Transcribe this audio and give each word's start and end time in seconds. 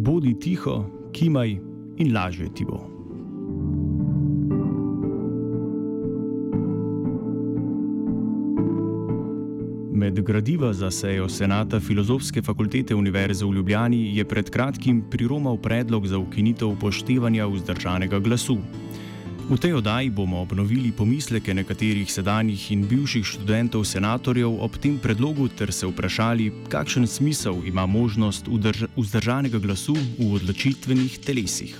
Bodi 0.00 0.32
tiho, 0.40 0.84
kimaj 1.12 1.50
in 2.00 2.14
lažje 2.14 2.46
ti 2.56 2.64
bo. 2.64 2.78
Med 9.92 10.22
gradiva 10.24 10.72
za 10.72 10.90
sejo 10.90 11.28
Senata 11.28 11.80
Filozofske 11.80 12.42
fakultete 12.42 12.94
Univerze 12.94 13.44
v 13.44 13.52
Ljubljani 13.52 14.16
je 14.16 14.24
pred 14.24 14.50
kratkim 14.50 15.02
priromal 15.10 15.60
predlog 15.60 16.06
za 16.06 16.18
ukinitev 16.18 16.68
upoštevanja 16.68 17.46
vzdržanega 17.46 18.18
glasu. 18.18 18.56
V 19.50 19.58
tej 19.58 19.82
oddaji 19.82 20.14
bomo 20.14 20.46
obnovili 20.46 20.92
pomisleke 20.94 21.50
nekaterih 21.54 22.06
sedanjih 22.06 22.70
in 22.70 22.84
bivših 22.86 23.26
študentov 23.26 23.82
senatorjev 23.82 24.62
ob 24.62 24.78
tem 24.78 24.94
predlogu 24.94 25.48
ter 25.50 25.74
se 25.74 25.90
vprašali, 25.90 26.70
kakšen 26.70 27.06
smisel 27.06 27.58
ima 27.66 27.82
možnost 27.86 28.46
vzdržanega 28.94 29.58
glasu 29.58 29.98
v 29.98 30.38
odločitvenih 30.38 31.18
telesih. 31.18 31.74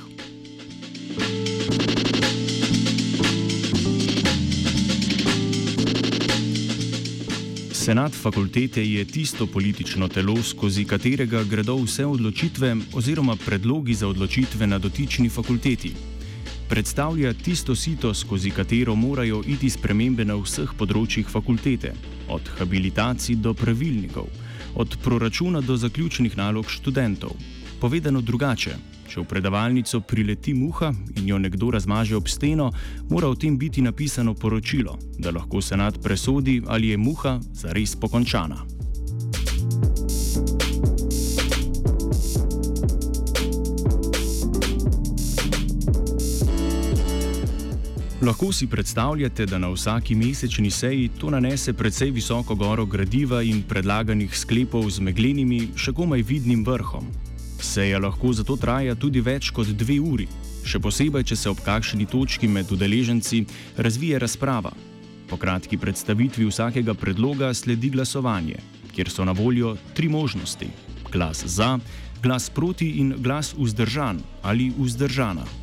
Senat 7.70 8.10
fakultete 8.10 8.82
je 8.82 9.04
tisto 9.04 9.46
politično 9.46 10.08
telo, 10.10 10.42
skozi 10.42 10.82
katerega 10.84 11.46
gredo 11.46 11.78
vse 11.86 12.02
odločitve 12.06 12.76
oziroma 12.98 13.38
predlogi 13.46 13.94
za 13.94 14.10
odločitve 14.10 14.66
na 14.66 14.78
dotični 14.78 15.30
fakulteti. 15.30 16.19
Predstavlja 16.70 17.32
tisto 17.32 17.74
sito, 17.74 18.14
skozi 18.14 18.50
katero 18.50 18.94
morajo 18.94 19.42
iti 19.46 19.66
spremembe 19.70 20.22
na 20.24 20.36
vseh 20.38 20.70
področjih 20.78 21.26
fakultete, 21.26 21.90
od 22.30 22.46
habilitacij 22.60 23.40
do 23.42 23.50
pravilnikov, 23.58 24.28
od 24.78 24.94
proračuna 25.02 25.64
do 25.66 25.74
zaključnih 25.74 26.36
nalog 26.38 26.70
študentov. 26.70 27.34
Povedano 27.82 28.22
drugače, 28.22 28.76
Če 29.10 29.24
v 29.24 29.26
predavalnico 29.26 29.98
prileti 30.06 30.54
muha 30.54 30.92
in 31.18 31.26
jo 31.26 31.38
nekdo 31.42 31.72
razmaže 31.74 32.14
ob 32.14 32.28
steno, 32.30 32.70
mora 33.10 33.26
o 33.26 33.34
tem 33.34 33.56
biti 33.58 33.82
napisano 33.82 34.36
poročilo, 34.38 34.94
da 35.18 35.34
lahko 35.34 35.58
senat 35.58 35.98
presodi, 35.98 36.60
ali 36.66 36.94
je 36.94 37.02
muha 37.02 37.41
zares 37.50 37.96
pokončana. 37.98 38.62
Lahko 48.22 48.52
si 48.52 48.66
predstavljate, 48.66 49.46
da 49.46 49.58
na 49.58 49.68
vsaki 49.68 50.14
mesečni 50.14 50.70
seji 50.70 51.08
to 51.18 51.30
nanese 51.30 51.72
precej 51.72 52.10
visoko 52.10 52.54
goro 52.54 52.86
gradiva 52.86 53.42
in 53.42 53.62
predlaganih 53.62 54.38
sklepov 54.38 54.90
z 54.90 55.00
meglenimi, 55.00 55.68
še 55.76 55.92
komaj 55.96 56.22
vidnim 56.28 56.64
vrhom, 56.64 57.06
Seja 57.60 57.98
lahko 57.98 58.32
zato 58.32 58.56
traja 58.56 58.94
tudi 58.96 59.20
več 59.20 59.50
kot 59.52 59.68
dve 59.76 59.98
uri, 60.00 60.26
še 60.64 60.80
posebej, 60.80 61.26
če 61.28 61.36
se 61.36 61.50
ob 61.50 61.60
kakšni 61.64 62.06
točki 62.08 62.48
med 62.48 62.72
udeleženci 62.72 63.44
razvije 63.76 64.19
razprava. 64.19 64.72
Po 65.28 65.37
kratki 65.37 65.78
predstavitvi 65.78 66.48
vsakega 66.48 66.94
predloga 66.97 67.52
sledi 67.54 67.92
glasovanje, 67.92 68.58
kjer 68.97 69.12
so 69.12 69.28
na 69.28 69.37
voljo 69.37 69.76
tri 69.94 70.08
možnosti: 70.08 70.70
glas 71.12 71.44
za, 71.44 71.78
glas 72.22 72.50
proti 72.50 72.97
in 73.04 73.14
glas 73.20 73.54
vzdržan 73.58 74.22
ali 74.42 74.72
vzdržana. 74.78 75.59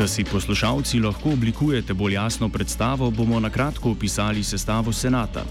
Da 0.00 0.08
si 0.08 0.24
poslušalci 0.24 0.98
lahko 1.00 1.30
oblikujete 1.30 1.94
bolj 1.94 2.14
jasno 2.14 2.48
predstavo, 2.48 3.10
bomo 3.10 3.40
na 3.40 3.50
kratko 3.50 3.90
opisali 3.90 4.42
sestavo 4.42 4.92
senata. 4.92 5.44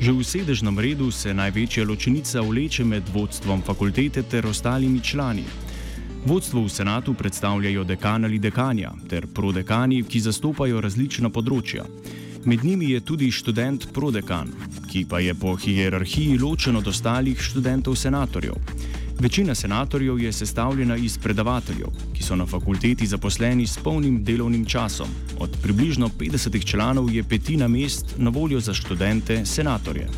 Že 0.00 0.12
v 0.12 0.24
sedežnem 0.24 0.78
redu 0.78 1.10
se 1.10 1.34
največja 1.34 1.84
ločenica 1.86 2.40
vleče 2.40 2.84
med 2.84 3.02
vodstvom 3.14 3.62
fakultete 3.62 4.22
ter 4.22 4.46
ostalimi 4.46 5.00
člani. 5.00 5.44
Vodstvo 6.26 6.64
v 6.64 6.68
senatu 6.68 7.14
predstavljajo 7.14 7.84
dekan 7.84 8.24
ali 8.24 8.38
dekanja 8.38 8.90
ter 9.08 9.26
prodekani, 9.26 10.02
ki 10.02 10.20
zastopajo 10.20 10.80
različna 10.80 11.30
področja. 11.30 11.86
Med 12.44 12.64
njimi 12.64 12.90
je 12.90 13.00
tudi 13.06 13.30
študent 13.30 13.92
prodekan, 13.94 14.50
ki 14.90 15.04
pa 15.06 15.22
je 15.22 15.34
po 15.34 15.54
hierarhiji 15.54 16.42
ločen 16.42 16.76
od 16.76 16.90
ostalih 16.90 17.38
študentov 17.38 17.94
senatorjev. 17.94 18.58
Večina 19.22 19.54
senatorjev 19.54 20.18
je 20.18 20.32
sestavljena 20.32 20.96
iz 20.96 21.18
predavateljev, 21.18 21.86
ki 22.14 22.22
so 22.22 22.36
na 22.36 22.46
fakulteti 22.46 23.06
zaposleni 23.06 23.66
s 23.66 23.78
polnim 23.78 24.24
delovnim 24.24 24.64
časom. 24.64 25.06
Od 25.38 25.50
približno 25.62 26.08
50 26.18 26.64
članov 26.64 27.10
je 27.14 27.22
petina 27.22 27.68
mest 27.68 28.14
na 28.18 28.30
voljo 28.30 28.60
za 28.60 28.74
študente 28.74 29.46
senatorje. 29.46 30.08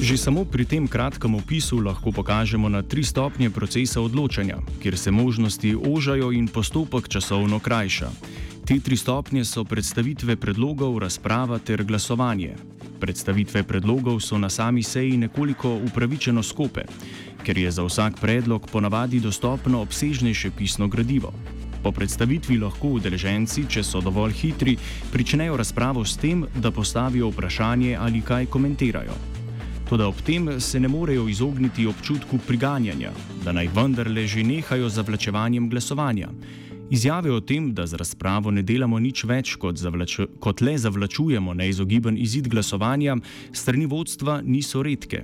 Že 0.00 0.16
samo 0.16 0.44
pri 0.44 0.64
tem 0.64 0.88
kratkem 0.88 1.34
opisu 1.34 1.78
lahko 1.78 2.12
pokažemo 2.12 2.68
na 2.68 2.82
tri 2.82 3.04
stopnje 3.04 3.50
procesa 3.50 4.00
odločanja, 4.00 4.58
kjer 4.82 4.98
se 4.98 5.10
možnosti 5.10 5.76
ožajo 5.88 6.32
in 6.32 6.48
postopek 6.48 7.08
časovno 7.08 7.58
krajša. 7.58 8.10
Te 8.72 8.80
tri 8.80 8.96
stopnje 8.96 9.44
so 9.44 9.64
predstavitve 9.68 10.36
predlogov, 10.40 10.94
razprava 10.98 11.58
ter 11.58 11.82
glasovanje. 11.84 12.54
Predstavitve 13.00 13.62
predlogov 13.68 14.20
so 14.24 14.38
na 14.38 14.48
sami 14.48 14.82
seji 14.82 15.16
nekoliko 15.16 15.74
upravičeno 15.74 16.42
skope, 16.42 16.86
ker 17.44 17.58
je 17.58 17.70
za 17.70 17.84
vsak 17.84 18.16
predlog 18.20 18.64
ponavadi 18.72 19.20
dostopno 19.20 19.82
obsežnejše 19.82 20.50
pisno 20.56 20.88
gradivo. 20.88 21.34
Po 21.82 21.92
predstavitvi 21.92 22.56
lahko 22.64 22.94
udeleženci, 22.96 23.66
če 23.68 23.84
so 23.84 24.00
dovolj 24.00 24.32
hitri, 24.40 24.78
pričnejo 25.12 25.60
razpravo 25.60 26.04
s 26.04 26.16
tem, 26.16 26.46
da 26.56 26.70
postavijo 26.70 27.28
vprašanje 27.28 27.96
ali 28.00 28.24
kaj 28.24 28.46
komentirajo. 28.46 29.20
Toda 29.88 30.08
ob 30.08 30.24
tem 30.24 30.48
se 30.60 30.80
ne 30.80 30.88
morejo 30.88 31.28
izogniti 31.28 31.86
občutku 31.86 32.38
priganjanja, 32.46 33.12
da 33.44 33.52
naj 33.52 33.68
vendarle 33.74 34.26
že 34.26 34.42
nehajo 34.42 34.88
z 34.88 34.94
zavlačevanjem 34.94 35.68
glasovanja. 35.68 36.32
Izjave 36.92 37.30
o 37.32 37.40
tem, 37.40 37.70
da 37.74 37.86
z 37.86 37.96
razpravo 37.96 38.50
ne 38.52 38.60
delamo 38.62 38.98
nič 39.00 39.22
več 39.24 39.54
kot, 39.56 39.78
zavlaču, 39.80 40.26
kot 40.44 40.60
le 40.60 40.74
zavlačujemo 40.76 41.54
neizogiben 41.56 42.18
izid 42.20 42.50
glasovanja, 42.52 43.16
strani 43.56 43.86
vodstva 43.88 44.42
niso 44.44 44.82
redke. 44.84 45.22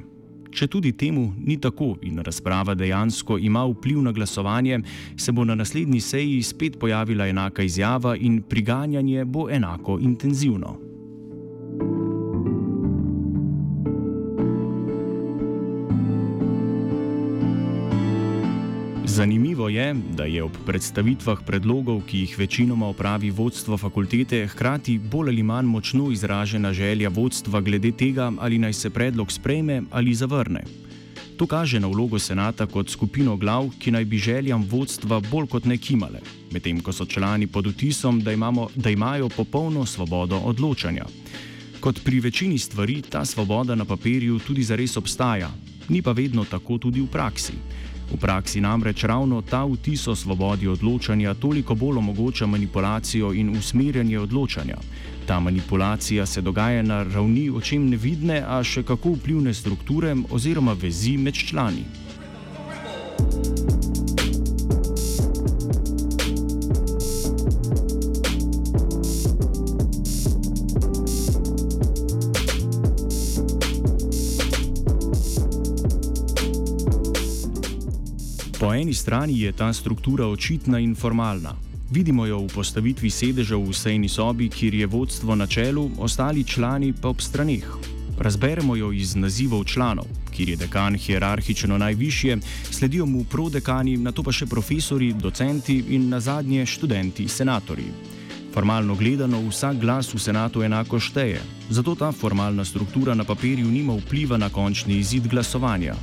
Če 0.49 0.71
tudi 0.73 0.95
temu 0.97 1.27
ni 1.37 1.59
tako 1.61 1.91
in 2.09 2.25
razprava 2.25 2.73
dejansko 2.73 3.37
ima 3.37 3.67
vpliv 3.69 4.01
na 4.01 4.17
glasovanje, 4.17 4.81
se 5.21 5.33
bo 5.33 5.45
na 5.45 5.59
naslednji 5.61 6.01
seji 6.01 6.43
spet 6.43 6.81
pojavila 6.81 7.29
enaka 7.29 7.63
izjava 7.63 8.17
in 8.17 8.41
priganjanje 8.41 9.29
bo 9.29 9.51
enako 9.53 10.01
intenzivno. 10.01 10.88
Zanimivo 19.19 19.69
je, 19.69 19.95
da 20.15 20.25
je 20.25 20.43
ob 20.43 20.55
predstavitvah 20.67 21.41
predlogov, 21.47 22.05
ki 22.07 22.19
jih 22.19 22.37
večinoma 22.39 22.87
opravi 22.87 23.33
vodstvo 23.35 23.75
fakultete, 23.79 24.45
hkrati 24.47 24.95
bolj 24.99 25.33
ali 25.33 25.43
manj 25.43 25.67
močno 25.67 26.13
izražena 26.13 26.71
želja 26.73 27.09
vodstva 27.09 27.61
glede 27.61 27.91
tega, 27.91 28.33
ali 28.39 28.59
naj 28.59 28.73
se 28.73 28.91
predlog 28.91 29.33
sprejme 29.33 29.83
ali 29.91 30.15
zavrne. 30.15 30.63
To 31.37 31.47
kaže 31.47 31.81
na 31.81 31.89
vlogo 31.91 32.19
senata 32.19 32.67
kot 32.67 32.91
skupino 32.91 33.37
glav, 33.37 33.73
ki 33.79 33.91
naj 33.91 34.05
bi 34.05 34.19
željam 34.19 34.63
vodstva 34.71 35.21
bolj 35.21 35.47
kot 35.47 35.65
ne 35.65 35.79
kimale, 35.79 36.21
medtem 36.53 36.79
ko 36.81 36.93
so 36.93 37.07
člani 37.07 37.47
pod 37.47 37.67
vtisom, 37.67 38.21
da, 38.21 38.33
imamo, 38.33 38.69
da 38.75 38.91
imajo 38.91 39.29
popolno 39.29 39.87
svobodo 39.87 40.39
odločanja. 40.39 41.07
Kot 41.81 42.05
pri 42.05 42.21
večini 42.21 42.59
stvari, 42.59 43.03
ta 43.03 43.25
svoboda 43.25 43.75
na 43.75 43.85
papirju 43.85 44.39
tudi 44.39 44.63
zares 44.63 44.97
obstaja, 44.97 45.51
ni 45.89 46.03
pa 46.03 46.13
vedno 46.13 46.45
tako 46.45 46.79
tudi 46.79 47.01
v 47.01 47.11
praksi. 47.11 47.53
V 48.13 48.17
praksi 48.17 48.61
namreč 48.61 49.05
ravno 49.05 49.43
ta 49.43 49.65
vtis 49.65 50.07
o 50.09 50.15
svobodi 50.17 50.69
odločanja 50.69 51.35
toliko 51.35 51.75
bolj 51.75 51.99
omogoča 51.99 52.47
manipulacijo 52.47 53.33
in 53.33 53.51
usmerjanje 53.51 54.19
odločanja. 54.19 54.77
Ta 55.27 55.41
manipulacija 55.41 56.27
se 56.27 56.41
dogaja 56.41 56.83
na 56.83 57.03
ravni 57.03 57.51
očem 57.51 57.89
nevidne, 57.89 58.43
a 58.49 58.63
še 58.65 58.83
kako 58.83 59.13
vplivne 59.19 59.55
strukture 59.55 60.17
oziroma 60.31 60.73
vezi 60.73 61.17
med 61.17 61.35
člani. 61.35 61.85
Po 78.59 78.75
eni 78.75 78.95
strani 78.95 79.41
je 79.41 79.53
ta 79.53 79.73
struktura 79.73 80.27
očitna 80.27 80.79
in 80.79 80.95
formalna. 80.95 81.55
Vidimo 81.91 82.27
jo 82.27 82.41
v 82.43 82.49
postavitvi 82.51 83.11
sedežev 83.11 83.63
v 83.63 83.75
sejni 83.75 84.09
sobi, 84.11 84.49
kjer 84.51 84.75
je 84.75 84.87
vodstvo 84.87 85.35
na 85.39 85.47
čelu, 85.47 85.91
ostali 85.99 86.43
člani 86.45 86.91
pa 86.93 87.09
ob 87.09 87.23
straneh. 87.23 87.63
Razberemo 88.19 88.77
jo 88.77 88.91
iz 88.93 89.15
nazivov 89.15 89.65
članov, 89.65 90.11
kjer 90.35 90.49
je 90.49 90.57
dekan 90.57 90.99
hierarhično 90.99 91.79
najvišje, 91.79 92.39
sledijo 92.71 93.07
mu 93.07 93.25
prodekani, 93.25 93.97
na 93.97 94.13
to 94.13 94.27
pa 94.27 94.35
še 94.35 94.51
profesori, 94.51 95.13
docenti 95.13 95.79
in 95.95 96.09
na 96.11 96.19
zadnje 96.21 96.67
študenti, 96.67 97.29
senatorji. 97.29 97.95
Formalno 98.55 98.99
gledano, 98.99 99.39
vsak 99.49 99.79
glas 99.79 100.11
v 100.15 100.19
senatu 100.19 100.67
enako 100.67 100.99
šteje, 100.99 101.39
zato 101.71 101.95
ta 101.95 102.11
formalna 102.13 102.65
struktura 102.65 103.15
na 103.15 103.25
papirju 103.25 103.71
nima 103.71 103.95
vpliva 104.03 104.37
na 104.37 104.51
končni 104.51 104.99
izid 104.99 105.31
glasovanja. 105.31 105.95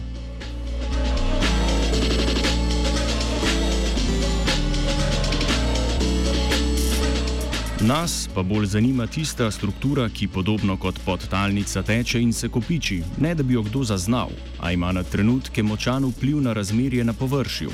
Nas 7.88 8.30
pa 8.36 8.44
bolj 8.44 8.66
zanima 8.66 9.06
tista 9.08 9.52
struktura, 9.52 10.08
ki 10.10 10.28
podobno 10.28 10.74
kot 10.78 11.00
podtalnica 11.06 11.84
teče 11.84 12.22
in 12.22 12.32
se 12.34 12.50
kopiči, 12.50 13.02
ne 13.22 13.36
da 13.36 13.44
bi 13.44 13.54
jo 13.54 13.62
kdo 13.64 13.84
zaznal, 13.84 14.32
a 14.60 14.72
ima 14.72 14.90
na 14.92 15.04
trenutke 15.04 15.64
močan 15.64 16.06
vpliv 16.06 16.42
na 16.42 16.54
razmerje 16.54 17.04
na 17.04 17.14
površju. 17.14 17.70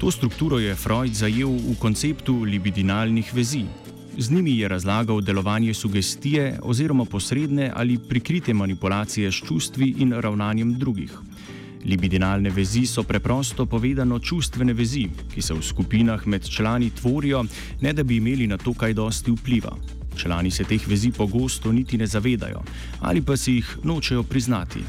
To 0.00 0.10
strukturo 0.10 0.58
je 0.58 0.74
Freud 0.74 1.12
zajel 1.12 1.50
v 1.50 1.76
konceptu 1.78 2.38
libidinalnih 2.42 3.34
vezi. 3.34 3.66
Z 4.18 4.30
njimi 4.30 4.58
je 4.58 4.68
razlagal 4.68 5.20
delovanje 5.20 5.74
sugestije 5.74 6.58
oziroma 6.62 7.04
posredne 7.04 7.72
ali 7.74 7.98
prikrite 7.98 8.54
manipulacije 8.54 9.32
s 9.32 9.44
čustvi 9.44 9.94
in 9.98 10.12
ravnanjem 10.12 10.78
drugih. 10.78 11.12
Libidinalne 11.84 12.50
vezi 12.50 12.86
so 12.86 13.02
preprosto 13.02 13.66
povedano 13.66 14.18
čustvene 14.18 14.72
vezi, 14.72 15.08
ki 15.34 15.42
se 15.42 15.54
v 15.54 15.62
skupinah 15.62 16.26
med 16.26 16.48
člani 16.48 16.90
tvorijo, 16.90 17.44
ne 17.80 17.92
da 17.92 18.02
bi 18.02 18.16
imeli 18.16 18.46
na 18.46 18.56
to 18.56 18.72
kaj 18.74 18.94
dosti 18.94 19.30
vpliva. 19.30 19.76
Člani 20.16 20.50
se 20.50 20.64
teh 20.64 20.88
vezi 20.88 21.10
pogosto 21.10 21.72
niti 21.72 21.98
ne 21.98 22.06
zavedajo 22.06 22.62
ali 23.00 23.22
pa 23.22 23.36
si 23.36 23.52
jih 23.52 23.78
nočejo 23.84 24.22
priznati. 24.22 24.84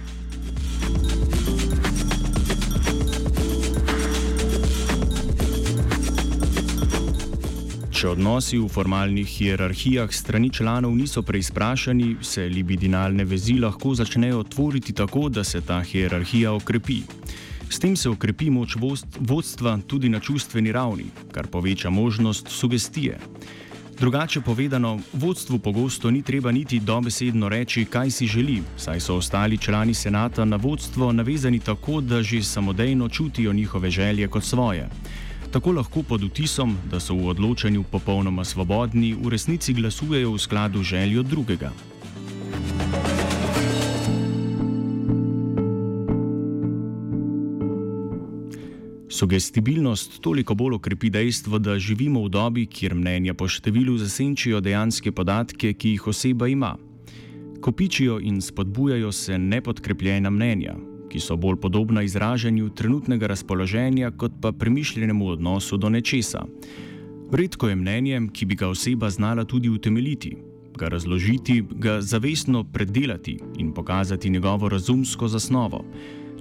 Če 7.95 8.09
odnosi 8.11 8.57
v 8.59 8.67
formalnih 8.67 9.29
hierarhijah 9.37 10.11
strani 10.11 10.49
članov 10.51 10.91
niso 10.97 11.21
preizprašani, 11.23 12.17
se 12.21 12.43
libidinalne 12.51 13.23
vezi 13.23 13.53
lahko 13.55 13.93
začnejo 13.95 14.41
tvoriti 14.43 14.91
tako, 14.93 15.29
da 15.29 15.43
se 15.47 15.61
ta 15.61 15.77
hierarhija 15.79 16.51
okrepi. 16.51 16.97
S 17.69 17.79
tem 17.79 17.95
se 17.95 18.09
okrepi 18.11 18.49
moč 18.51 18.75
vodstva 19.19 19.77
tudi 19.87 20.11
na 20.11 20.19
čustveni 20.19 20.75
ravni, 20.75 21.05
kar 21.31 21.47
poveča 21.47 21.89
možnost 21.89 22.51
sugestije. 22.51 23.15
Drugače 23.99 24.41
povedano, 24.41 24.99
vodstvu 25.13 25.59
pogosto 25.59 26.11
ni 26.11 26.21
treba 26.21 26.51
niti 26.51 26.79
dobesedno 26.79 27.49
reči, 27.49 27.85
kaj 27.85 28.11
si 28.11 28.27
želi, 28.27 28.59
saj 28.77 28.99
so 28.99 29.15
ostali 29.15 29.57
člani 29.57 29.93
senata 29.93 30.45
na 30.45 30.59
vodstvo 30.59 31.13
navezani 31.15 31.59
tako, 31.59 32.01
da 32.01 32.23
že 32.23 32.43
samodejno 32.43 33.09
čutijo 33.09 33.53
njihove 33.53 33.89
želje 33.89 34.27
kot 34.27 34.43
svoje 34.43 34.89
tako 35.55 35.71
lahko 35.71 36.03
pod 36.03 36.23
vtisom, 36.23 36.73
da 36.91 36.99
so 36.99 37.15
v 37.15 37.29
odločanju 37.31 37.85
popolnoma 37.87 38.43
svobodni, 38.43 39.13
v 39.15 39.29
resnici 39.31 39.71
glasujejo 39.73 40.33
v 40.33 40.39
skladu 40.39 40.83
z 40.83 40.83
željo 40.83 41.23
drugega. 41.23 41.71
Sugestibilnost 49.07 50.19
toliko 50.19 50.55
bolj 50.55 50.75
okrepi 50.75 51.09
dejstvo, 51.09 51.59
da 51.59 51.79
živimo 51.79 52.25
v 52.25 52.29
dobi, 52.29 52.65
kjer 52.67 52.91
mnenja 52.95 53.31
po 53.33 53.47
številu 53.47 53.95
zasenčijo 53.95 54.59
dejanske 54.59 55.15
podatke, 55.15 55.71
ki 55.71 55.95
jih 55.95 56.07
oseba 56.11 56.51
ima. 56.51 56.73
Kopičijo 57.63 58.19
in 58.19 58.41
spodbujajo 58.41 59.11
se 59.11 59.39
nepodkrepljena 59.39 60.29
mnenja, 60.29 60.75
ki 61.15 61.21
so 61.23 61.37
bolj 61.39 61.55
podobna 61.63 62.01
izražanju 62.03 62.69
trenutnega 62.75 63.27
razpoloženja, 63.31 64.11
kot 64.19 64.33
pa 64.41 64.51
premišljenemu 64.51 65.29
odnosu 65.37 65.77
do 65.77 65.89
nečesa. 65.89 66.41
Redko 67.31 67.69
je 67.69 67.75
mnenje, 67.75 68.19
ki 68.33 68.45
bi 68.45 68.55
ga 68.59 68.67
oseba 68.67 69.09
znala 69.09 69.45
tudi 69.45 69.69
utemeljiti, 69.69 70.35
ga 70.75 70.89
razložiti, 70.91 71.61
ga 71.71 72.01
zavestno 72.01 72.63
predelati 72.63 73.37
in 73.57 73.71
pokazati 73.73 74.29
njegovo 74.29 74.69
razumsko 74.69 75.27
zasnovo. 75.27 75.85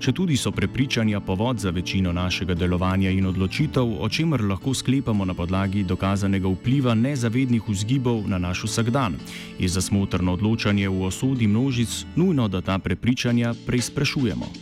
Če 0.05 0.13
tudi 0.13 0.37
so 0.37 0.51
prepričanja 0.53 1.17
povod 1.25 1.63
za 1.65 1.71
večino 1.73 2.11
našega 2.13 2.53
delovanja 2.55 3.09
in 3.09 3.25
odločitev, 3.25 3.95
o 4.05 4.09
čemer 4.13 4.43
lahko 4.45 4.75
sklepamo 4.77 5.25
na 5.25 5.33
podlagi 5.35 5.81
dokazanega 5.89 6.51
vpliva 6.53 6.93
nezavednih 6.95 7.65
vzgibov 7.65 8.29
na 8.29 8.37
naš 8.39 8.67
vsakdan, 8.69 9.17
je 9.59 9.69
za 9.69 9.81
smotrno 9.81 10.37
odločanje 10.37 10.93
v 10.93 11.09
osodi 11.09 11.49
množic 11.49 12.05
nujno, 12.17 12.49
da 12.53 12.61
ta 12.61 12.77
prepričanja 12.79 13.55
preizprašujemo. 13.65 14.53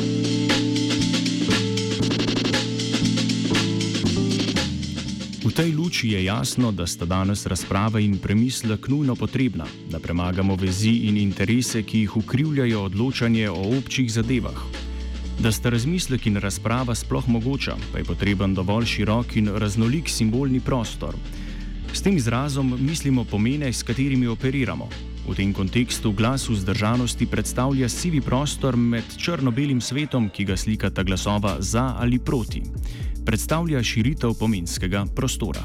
V 0.00 0.51
tej 5.52 5.74
luči 5.76 6.08
je 6.08 6.24
jasno, 6.24 6.72
da 6.72 6.86
sta 6.86 7.04
danes 7.04 7.46
razprava 7.46 8.00
in 8.00 8.18
premislek 8.18 8.88
nujno 8.88 9.14
potrebna, 9.16 9.66
da 9.90 9.98
premagamo 10.00 10.56
vezi 10.56 10.90
in 11.08 11.16
interese, 11.16 11.82
ki 11.82 11.98
jih 11.98 12.16
ukrivljajo 12.16 12.80
odločanje 12.82 13.50
o 13.50 13.76
občih 13.78 14.12
zadevah. 14.12 14.56
Da 15.40 15.52
sta 15.52 15.70
razmislek 15.70 16.26
in 16.26 16.36
razprava 16.36 16.94
sploh 16.94 17.28
mogoča, 17.28 17.76
pa 17.92 17.98
je 17.98 18.04
potreben 18.04 18.54
dovolj 18.54 18.86
širok 18.94 19.36
in 19.36 19.48
raznolik 19.48 20.08
simbolni 20.08 20.60
prostor. 20.60 21.14
S 21.92 22.02
tem 22.02 22.16
izrazom 22.16 22.72
mislimo 22.80 23.24
pomene, 23.24 23.72
s 23.72 23.82
katerimi 23.82 24.26
operiramo. 24.26 24.88
V 25.28 25.36
tem 25.36 25.52
kontekstu 25.52 26.12
glas 26.12 26.48
vzdržanosti 26.48 27.26
predstavlja 27.26 27.88
sivi 27.88 28.20
prostor 28.20 28.76
med 28.76 29.04
črno-belim 29.16 29.80
svetom, 29.80 30.30
ki 30.30 30.44
ga 30.44 30.56
slikata 30.56 31.02
glasova 31.02 31.56
za 31.60 31.94
ali 31.98 32.18
proti 32.18 32.62
predstavlja 33.24 33.82
širitev 33.82 34.34
pomenskega 34.38 35.06
prostora. 35.14 35.62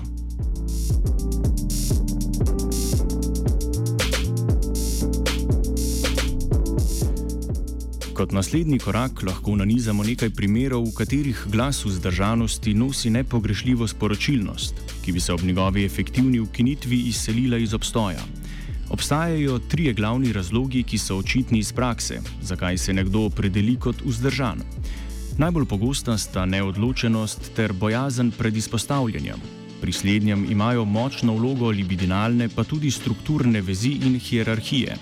Kot 8.17 8.31
naslednji 8.31 8.79
korak 8.79 9.21
lahko 9.23 9.53
nanizamo 9.55 10.03
nekaj 10.03 10.31
primerov, 10.33 10.87
v 10.89 10.93
katerih 10.97 11.43
glas 11.53 11.83
vzdržanosti 11.85 12.73
nosi 12.73 13.11
nepogrešljivo 13.13 13.87
sporočilnost, 13.87 14.73
ki 15.05 15.11
bi 15.11 15.19
se 15.19 15.33
ob 15.33 15.43
njegovi 15.45 15.85
efektivni 15.85 16.39
ukinitvi 16.39 16.97
izselila 17.11 17.57
iz 17.57 17.73
obstoja. 17.73 18.23
Obstajajo 18.89 19.59
trije 19.59 19.93
glavni 19.93 20.33
razlogi, 20.33 20.83
ki 20.83 20.97
so 20.97 21.17
očitni 21.17 21.59
iz 21.59 21.71
prakse, 21.71 22.21
zakaj 22.41 22.77
se 22.77 22.93
nekdo 22.93 23.27
opredeli 23.29 23.75
kot 23.75 24.01
vzdržan. 24.05 24.65
Najbolj 25.37 25.65
pogosta 25.69 26.15
sta 26.17 26.45
neodločenost 26.49 27.51
ter 27.55 27.73
bojazen 27.73 28.31
pred 28.33 28.55
izpostavljanjem. 28.57 29.37
Pri 29.81 29.93
slednjem 29.93 30.47
imajo 30.51 30.85
močno 30.85 31.35
vlogo 31.37 31.69
libidinalne, 31.69 32.49
pa 32.49 32.63
tudi 32.63 32.91
strukturne 32.91 33.61
vezi 33.61 33.91
in 34.01 34.17
hierarhije. 34.19 34.97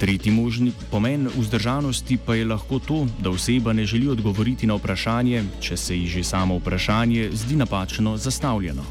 Tretji 0.00 0.32
možni 0.32 0.72
pomen 0.90 1.28
vzdržanosti 1.36 2.16
pa 2.26 2.34
je 2.34 2.46
lahko 2.48 2.78
to, 2.78 3.06
da 3.20 3.30
oseba 3.30 3.72
ne 3.72 3.84
želi 3.84 4.08
odgovoriti 4.08 4.66
na 4.66 4.74
vprašanje, 4.80 5.44
če 5.60 5.76
se 5.76 5.98
ji 5.98 6.06
že 6.06 6.24
samo 6.24 6.56
vprašanje 6.56 7.28
zdi 7.32 7.56
napačno 7.56 8.16
zastavljeno. 8.16 8.84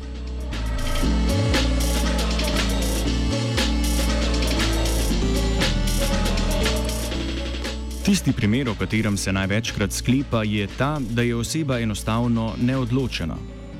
Tisti 8.09 8.31
primer, 8.33 8.69
o 8.69 8.73
katerem 8.73 9.17
se 9.17 9.29
največkrat 9.31 9.93
sklepa, 9.93 10.39
je 10.43 10.67
ta, 10.77 10.97
da 11.09 11.21
je 11.21 11.35
oseba 11.35 11.75
enostavno 11.79 12.55
neodločena. 12.57 13.35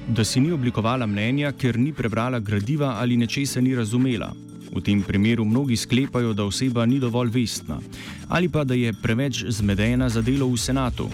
Da 0.07 0.23
si 0.23 0.39
ni 0.39 0.51
oblikovala 0.51 1.07
mnenja, 1.09 1.49
ker 1.51 1.79
ni 1.79 1.89
prebrala 1.93 2.39
gradiva 2.39 2.91
ali 3.01 3.17
nečesa 3.17 3.61
ni 3.61 3.73
razumela. 3.75 4.29
V 4.75 4.83
tem 4.85 5.01
primeru 5.01 5.45
mnogi 5.45 5.77
sklepajo, 5.77 6.33
da 6.33 6.45
oseba 6.45 6.85
ni 6.85 6.99
dovolj 6.99 7.31
vestna 7.33 7.79
ali 8.29 8.49
pa 8.49 8.63
da 8.63 8.73
je 8.73 8.93
preveč 8.93 9.43
zmedena 9.49 10.09
za 10.09 10.21
delo 10.21 10.45
v 10.47 10.57
senatu. 10.57 11.09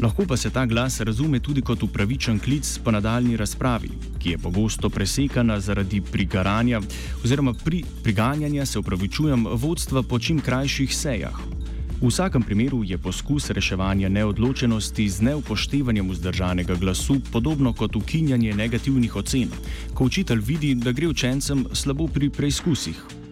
Lahko 0.00 0.26
pa 0.28 0.36
se 0.36 0.50
ta 0.50 0.66
glas 0.66 1.00
razume 1.00 1.40
tudi 1.40 1.62
kot 1.62 1.82
upravičen 1.82 2.38
klic 2.38 2.78
po 2.84 2.90
nadaljni 2.90 3.36
razpravi, 3.36 3.88
ki 4.18 4.30
je 4.30 4.38
pogosto 4.38 4.90
presekana 4.90 5.60
zaradi 5.60 6.02
prigaranja 6.12 6.80
oziroma 7.24 7.54
pri 7.64 7.84
priganjanja 8.02 8.66
se 8.66 8.78
upravičujem 8.78 9.46
vodstva 9.52 10.02
po 10.02 10.18
čim 10.18 10.40
krajših 10.40 10.96
sejah. 10.96 11.65
V 11.96 12.12
vsakem 12.12 12.42
primeru 12.42 12.84
je 12.84 12.98
poskus 12.98 13.50
reševanja 13.50 14.08
neodločenosti 14.08 15.08
z 15.08 15.22
neupoštevanjem 15.22 16.10
vzdržanega 16.10 16.74
glasu 16.74 17.20
podobno 17.32 17.72
kot 17.72 17.96
ukinjanje 17.96 18.52
negativnih 18.54 19.16
ocen, 19.16 19.48
ko 19.94 20.04
učitelj 20.04 20.40
vidi, 20.44 20.74
da 20.74 20.92
gre 20.92 21.08
učencem 21.08 21.64
slabo 21.72 22.08
pri 22.08 22.28
preizkusih. 22.30 23.25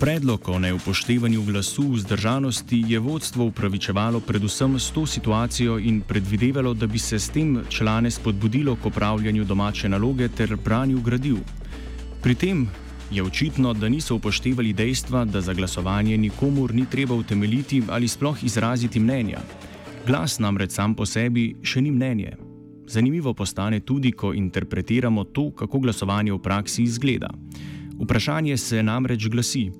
Predlog 0.00 0.48
o 0.48 0.58
neupoštevanju 0.58 1.42
glasu 1.42 1.82
vzdržanosti 1.92 2.84
je 2.88 2.98
vodstvo 2.98 3.44
upravičevalo 3.44 4.20
predvsem 4.20 4.78
s 4.78 4.90
to 4.90 5.06
situacijo 5.06 5.78
in 5.78 6.00
predvidevalo, 6.00 6.74
da 6.74 6.86
bi 6.86 6.98
se 6.98 7.18
s 7.18 7.28
tem 7.28 7.58
člane 7.68 8.10
spodbudilo 8.10 8.76
k 8.76 8.86
opravljanju 8.86 9.44
domače 9.44 9.88
naloge 9.88 10.28
ter 10.28 10.56
branju 10.56 11.00
gradiv. 11.00 11.36
Pri 12.22 12.34
tem 12.34 12.68
je 13.10 13.22
očitno, 13.22 13.74
da 13.74 13.88
niso 13.88 14.14
upoštevali 14.14 14.72
dejstva, 14.72 15.24
da 15.24 15.40
za 15.40 15.54
glasovanje 15.54 16.16
nikomur 16.16 16.74
ni 16.74 16.86
treba 16.90 17.14
utemeljiti 17.14 17.82
ali 17.88 18.08
sploh 18.08 18.44
izraziti 18.44 19.00
mnenja. 19.00 19.40
Glas 20.06 20.38
namreč 20.38 20.70
sam 20.70 20.94
po 20.94 21.06
sebi 21.06 21.56
še 21.62 21.80
ni 21.80 21.90
mnenje. 21.90 22.36
Zanimivo 22.86 23.34
postane 23.34 23.80
tudi, 23.80 24.12
ko 24.12 24.32
interpretiramo 24.34 25.24
to, 25.24 25.50
kako 25.50 25.78
glasovanje 25.78 26.32
v 26.32 26.38
praksi 26.38 26.82
izgleda. 26.82 27.28
Vprašanje 28.00 28.56
se 28.56 28.82
namreč 28.82 29.28
glasi: 29.28 29.70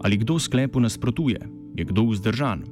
ali 0.00 0.16
kdo 0.16 0.38
sklepu 0.38 0.80
nasprotuje, 0.80 1.40
je 1.76 1.84
kdo 1.84 2.04
vzdržan? 2.04 2.64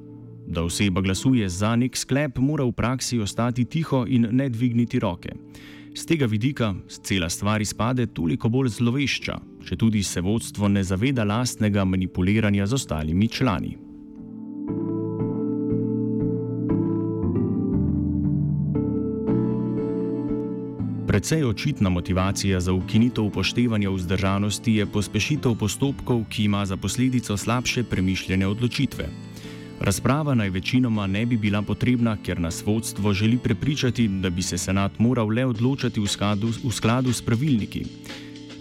Da 0.46 0.62
oseba 0.62 1.00
glasuje 1.00 1.48
za 1.48 1.76
nek 1.76 1.96
sklep, 1.96 2.38
mora 2.38 2.64
v 2.64 2.72
praksi 2.72 3.20
ostati 3.20 3.64
tiho 3.64 4.04
in 4.08 4.28
ne 4.32 4.48
dvigniti 4.48 4.98
roke. 4.98 5.32
Z 5.94 6.06
tega 6.06 6.26
vidika 6.26 6.74
cela 7.02 7.28
stvar 7.28 7.60
izpade 7.60 8.06
toliko 8.06 8.48
bolj 8.48 8.68
zlovešča, 8.68 9.38
če 9.64 9.76
tudi 9.76 10.02
se 10.02 10.20
vodstvo 10.20 10.68
ne 10.68 10.84
zaveda 10.84 11.24
lastnega 11.24 11.84
manipuliranja 11.84 12.66
z 12.66 12.74
ostalimi 12.74 13.28
člani. 13.28 13.87
Predvsej 21.18 21.44
očitna 21.44 21.88
motivacija 21.90 22.60
za 22.60 22.72
ukinitev 22.72 23.24
upoštevanja 23.24 23.90
vzdržanosti 23.90 24.72
je 24.74 24.84
pospešitev 24.86 25.56
postopkov, 25.58 26.20
ki 26.30 26.44
ima 26.44 26.66
za 26.66 26.76
posledico 26.76 27.36
slabše 27.36 27.82
premišljene 27.82 28.46
odločitve. 28.46 29.08
Razprava 29.80 30.34
naj 30.34 30.50
večinoma 30.50 31.06
ne 31.06 31.26
bi 31.26 31.36
bila 31.36 31.62
potrebna, 31.62 32.16
ker 32.22 32.40
nas 32.40 32.62
vodstvo 32.66 33.12
želi 33.12 33.38
prepričati, 33.38 34.08
da 34.08 34.30
bi 34.30 34.42
se 34.42 34.58
senat 34.58 34.98
moral 34.98 35.26
le 35.26 35.46
odločati 35.46 36.00
v 36.00 36.06
skladu, 36.06 36.52
v 36.64 36.70
skladu 36.70 37.12
s 37.12 37.22
pravilniki. 37.22 37.82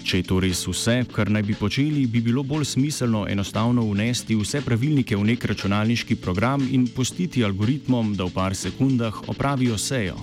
Če 0.03 0.17
je 0.17 0.23
to 0.23 0.39
res 0.39 0.65
vse, 0.67 1.03
kar 1.13 1.29
naj 1.29 1.43
bi 1.43 1.53
počeli, 1.53 2.07
bi 2.07 2.21
bilo 2.21 2.43
bolj 2.43 2.65
smiselno 2.65 3.27
enostavno 3.29 3.85
unesti 3.85 4.35
vse 4.35 4.63
pravilnike 4.65 5.15
v 5.15 5.29
nek 5.29 5.45
računalniški 5.45 6.15
program 6.15 6.65
in 6.71 6.87
pustiti 6.87 7.45
algoritmom, 7.45 8.15
da 8.15 8.25
v 8.25 8.33
par 8.33 8.55
sekundah 8.55 9.29
opravijo 9.29 9.77
sejo. 9.77 10.17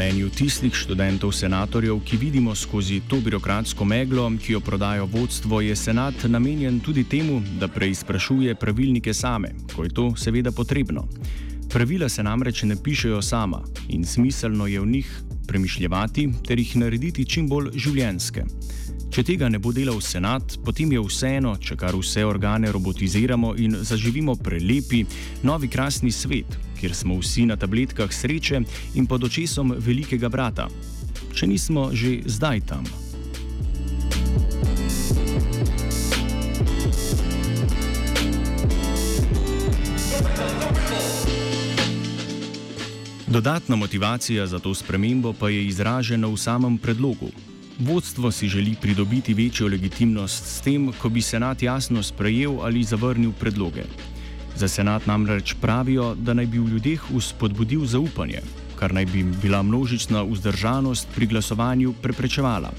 Mnenju 0.00 0.30
tistih 0.32 0.72
študentov, 0.72 1.28
senatorjev, 1.36 1.98
ki 2.08 2.16
vidimo 2.16 2.54
skozi 2.56 3.02
to 3.08 3.18
birokratsko 3.20 3.84
meglo, 3.84 4.24
ki 4.40 4.52
jo 4.52 4.60
prodajo 4.60 5.04
vodstvo, 5.04 5.60
je 5.60 5.76
senat 5.76 6.24
namenjen 6.24 6.78
tudi 6.80 7.04
temu, 7.04 7.42
da 7.60 7.68
preizprašuje 7.68 8.54
pravilnike 8.54 9.12
same, 9.14 9.52
ko 9.76 9.84
je 9.84 9.92
to 9.92 10.06
seveda 10.16 10.52
potrebno. 10.56 11.04
Pravila 11.68 12.08
se 12.08 12.22
namreč 12.22 12.62
ne 12.62 12.76
pišejo 12.82 13.20
sama 13.22 13.60
in 13.88 14.04
smiselno 14.04 14.66
je 14.66 14.80
v 14.80 14.86
njih 14.86 15.10
premišljati 15.46 16.28
ter 16.48 16.58
jih 16.58 16.76
narediti 16.76 17.26
čim 17.28 17.48
bolj 17.48 17.68
življenske. 17.76 18.44
Če 19.10 19.24
tega 19.26 19.48
ne 19.50 19.58
bo 19.58 19.72
delal 19.74 19.98
senat, 20.06 20.52
potem 20.62 20.92
je 20.94 21.00
vseeno, 21.02 21.56
če 21.58 21.74
kar 21.74 21.96
vse 21.98 22.22
organe 22.22 22.70
robotiziramo 22.70 23.56
in 23.58 23.74
zaživimo 23.82 24.36
prelepi, 24.38 25.00
novi 25.42 25.66
krasni 25.66 26.12
svet, 26.14 26.54
kjer 26.78 26.94
smo 26.94 27.16
vsi 27.18 27.48
na 27.50 27.56
tabletkah 27.58 28.06
sreče 28.06 28.62
in 28.94 29.10
pod 29.10 29.26
očesom 29.26 29.74
velikega 29.82 30.30
brata. 30.30 30.68
Če 31.34 31.50
nismo 31.50 31.90
že 31.90 32.20
zdaj 32.22 32.62
tam. 32.70 32.86
Dodatna 43.26 43.76
motivacija 43.76 44.46
za 44.46 44.58
to 44.62 44.70
spremembo 44.74 45.34
pa 45.34 45.50
je 45.50 45.66
izražena 45.66 46.30
v 46.30 46.38
samem 46.38 46.78
predlogu, 46.78 47.34
Vodstvo 47.80 48.30
si 48.32 48.48
želi 48.48 48.74
pridobiti 48.80 49.34
večjo 49.34 49.68
legitimnost 49.68 50.44
s 50.44 50.60
tem, 50.60 50.92
ko 50.92 51.08
bi 51.08 51.22
senat 51.22 51.62
jasno 51.62 52.02
sprejel 52.02 52.60
ali 52.62 52.82
zavrnil 52.84 53.32
predloge. 53.32 53.82
Za 54.56 54.68
senat 54.68 55.06
namreč 55.06 55.54
pravijo, 55.60 56.14
da 56.14 56.34
naj 56.34 56.46
bi 56.46 56.58
v 56.58 56.68
ljudeh 56.68 57.10
uspodbudil 57.10 57.86
zaupanje, 57.86 58.42
kar 58.76 58.92
naj 58.94 59.06
bi 59.06 59.22
bila 59.22 59.62
množična 59.62 60.22
vzdržanost 60.22 61.08
pri 61.14 61.26
glasovanju 61.26 61.94
preprečevala. 62.02 62.72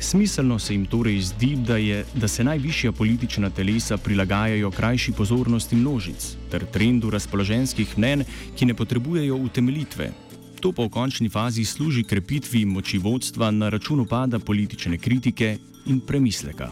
Smiselno 0.00 0.58
se 0.58 0.74
jim 0.74 0.86
torej 0.86 1.20
zdi, 1.20 1.56
da, 1.66 1.76
je, 1.76 2.04
da 2.14 2.28
se 2.28 2.44
najvišja 2.44 2.92
politična 2.92 3.50
telesa 3.50 3.96
prilagajajo 3.96 4.70
krajši 4.70 5.12
pozornosti 5.12 5.76
množic 5.76 6.36
ter 6.50 6.64
trendu 6.70 7.10
razpoloženskih 7.10 7.98
mnen, 7.98 8.24
ki 8.56 8.66
ne 8.66 8.74
potrebujejo 8.74 9.36
utemeljitve, 9.36 10.12
To 10.60 10.72
pa 10.72 10.84
v 10.84 10.92
končni 10.92 11.28
fazi 11.28 11.64
služi 11.64 12.04
krepitvi 12.04 12.64
moči 12.64 12.98
vodstva 12.98 13.50
na 13.50 13.68
račun 13.68 14.00
upada 14.00 14.38
politične 14.38 14.98
kritike 14.98 15.56
in 15.86 16.00
premisleka. 16.00 16.68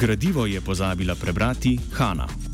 Gradivo 0.00 0.46
je 0.46 0.60
pozabila 0.60 1.14
prebrati 1.14 1.78
Hanna. 1.92 2.53